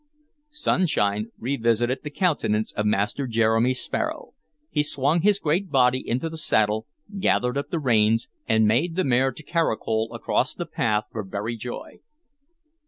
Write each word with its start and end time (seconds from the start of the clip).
Sunshine 0.49 1.27
revisited 1.37 1.99
the 2.01 2.09
countenance 2.09 2.71
of 2.71 2.87
Master 2.87 3.27
Jeremy 3.27 3.75
Sparrow; 3.75 4.33
he 4.71 4.81
swung 4.81 5.21
his 5.21 5.37
great 5.37 5.69
body 5.69 5.99
into 5.99 6.27
the 6.27 6.39
saddle, 6.39 6.87
gathered 7.19 7.55
up 7.55 7.69
the 7.69 7.77
reins, 7.77 8.27
and 8.47 8.67
made 8.67 8.95
the 8.95 9.03
mare 9.03 9.31
to 9.31 9.43
caracole 9.43 10.09
across 10.11 10.55
the 10.55 10.65
path 10.65 11.03
for 11.11 11.21
very 11.21 11.55
joy. 11.55 11.99